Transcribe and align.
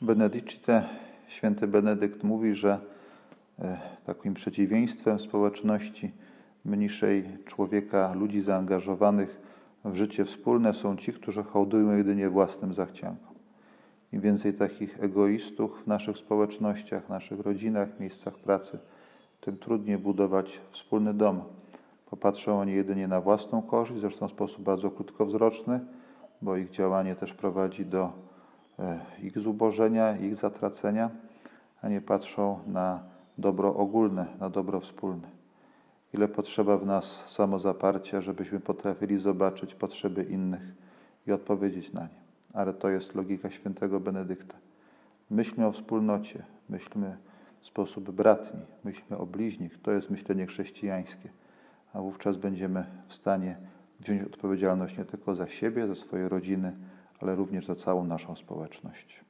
Benedicite, 0.00 0.88
święty 1.28 1.66
Benedykt 1.66 2.24
mówi, 2.24 2.54
że 2.54 2.80
e, 3.58 3.78
takim 4.06 4.34
przeciwieństwem 4.34 5.20
społeczności 5.20 6.12
mniejszej 6.64 7.24
człowieka, 7.46 8.14
ludzi 8.14 8.40
zaangażowanych 8.40 9.40
w 9.84 9.94
życie 9.94 10.24
wspólne 10.24 10.74
są 10.74 10.96
ci, 10.96 11.12
którzy 11.12 11.42
hołdują 11.42 11.96
jedynie 11.96 12.30
własnym 12.30 12.74
zachciankom. 12.74 13.34
Im 14.12 14.20
więcej 14.20 14.54
takich 14.54 15.02
egoistów 15.02 15.82
w 15.82 15.86
naszych 15.86 16.18
społecznościach, 16.18 17.08
naszych 17.08 17.40
rodzinach, 17.40 18.00
miejscach 18.00 18.34
pracy, 18.34 18.78
tym 19.40 19.56
trudniej 19.56 19.98
budować 19.98 20.60
wspólny 20.70 21.14
dom. 21.14 21.42
Popatrzą 22.10 22.60
oni 22.60 22.72
jedynie 22.72 23.08
na 23.08 23.20
własną 23.20 23.62
korzyść, 23.62 24.00
zresztą 24.00 24.28
w 24.28 24.30
sposób 24.30 24.62
bardzo 24.62 24.90
krótkowzroczny, 24.90 25.80
bo 26.42 26.56
ich 26.56 26.70
działanie 26.70 27.14
też 27.14 27.34
prowadzi 27.34 27.86
do 27.86 28.27
ich 29.22 29.38
zubożenia, 29.38 30.16
ich 30.16 30.36
zatracenia, 30.36 31.10
a 31.82 31.88
nie 31.88 32.00
patrzą 32.00 32.58
na 32.66 33.02
dobro 33.38 33.76
ogólne, 33.76 34.26
na 34.40 34.50
dobro 34.50 34.80
wspólne. 34.80 35.28
Ile 36.14 36.28
potrzeba 36.28 36.76
w 36.76 36.86
nas 36.86 37.24
samozaparcia, 37.26 38.20
żebyśmy 38.20 38.60
potrafili 38.60 39.18
zobaczyć 39.18 39.74
potrzeby 39.74 40.24
innych 40.24 40.62
i 41.26 41.32
odpowiedzieć 41.32 41.92
na 41.92 42.02
nie. 42.02 42.18
Ale 42.52 42.74
to 42.74 42.88
jest 42.88 43.14
logika 43.14 43.50
świętego 43.50 44.00
Benedykta. 44.00 44.54
Myślmy 45.30 45.66
o 45.66 45.72
wspólnocie, 45.72 46.44
myślmy 46.68 47.16
w 47.60 47.66
sposób 47.66 48.10
bratni, 48.10 48.60
myślmy 48.84 49.16
o 49.16 49.26
bliźnich. 49.26 49.82
To 49.82 49.92
jest 49.92 50.10
myślenie 50.10 50.46
chrześcijańskie. 50.46 51.28
A 51.92 52.00
wówczas 52.00 52.36
będziemy 52.36 52.84
w 53.08 53.14
stanie 53.14 53.56
wziąć 54.00 54.22
odpowiedzialność 54.22 54.98
nie 54.98 55.04
tylko 55.04 55.34
za 55.34 55.48
siebie, 55.48 55.86
za 55.86 55.94
swoje 55.94 56.28
rodziny, 56.28 56.72
ale 57.18 57.34
również 57.34 57.66
za 57.66 57.74
całą 57.74 58.04
naszą 58.04 58.36
społeczność. 58.36 59.24